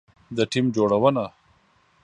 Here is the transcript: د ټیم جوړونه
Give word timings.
د 0.35 0.39
ټیم 0.51 0.65
جوړونه 0.75 1.25